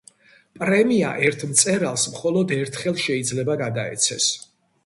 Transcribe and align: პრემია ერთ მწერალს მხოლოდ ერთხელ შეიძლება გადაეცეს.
პრემია 0.61 1.11
ერთ 1.27 1.45
მწერალს 1.51 2.05
მხოლოდ 2.15 2.57
ერთხელ 2.57 2.99
შეიძლება 3.05 3.59
გადაეცეს. 3.65 4.33